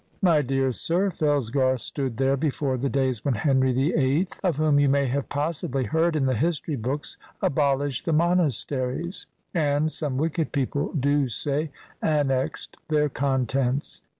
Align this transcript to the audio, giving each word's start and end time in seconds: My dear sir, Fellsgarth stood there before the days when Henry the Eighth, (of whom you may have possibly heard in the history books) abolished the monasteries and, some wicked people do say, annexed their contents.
My 0.23 0.41
dear 0.41 0.71
sir, 0.71 1.11
Fellsgarth 1.11 1.79
stood 1.81 2.17
there 2.17 2.35
before 2.35 2.75
the 2.75 2.89
days 2.89 3.23
when 3.23 3.35
Henry 3.35 3.71
the 3.71 3.93
Eighth, 3.93 4.39
(of 4.43 4.55
whom 4.55 4.79
you 4.79 4.89
may 4.89 5.05
have 5.05 5.29
possibly 5.29 5.83
heard 5.83 6.15
in 6.15 6.25
the 6.25 6.33
history 6.33 6.75
books) 6.75 7.19
abolished 7.39 8.05
the 8.05 8.11
monasteries 8.11 9.27
and, 9.53 9.91
some 9.91 10.17
wicked 10.17 10.51
people 10.53 10.91
do 10.93 11.27
say, 11.27 11.69
annexed 12.01 12.77
their 12.87 13.09
contents. 13.09 14.01